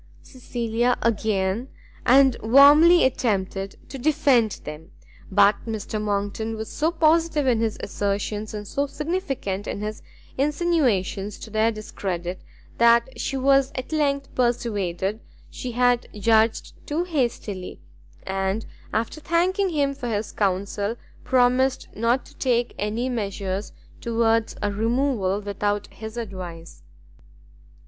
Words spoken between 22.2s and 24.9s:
to take any measures towards a